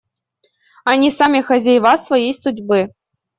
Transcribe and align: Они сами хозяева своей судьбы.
Они 0.83 1.11
сами 1.11 1.41
хозяева 1.43 1.95
своей 1.97 2.33
судьбы. 2.33 2.89